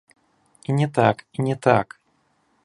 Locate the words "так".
0.97-1.23, 1.55-1.99